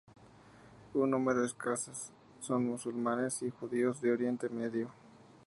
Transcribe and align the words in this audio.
Un 0.95 1.11
número 1.11 1.45
escaso 1.45 1.91
son 2.39 2.65
musulmanes 2.65 3.43
y 3.43 3.51
judíos 3.51 4.01
de 4.01 4.11
Oriente 4.11 4.49
Medio. 4.49 4.89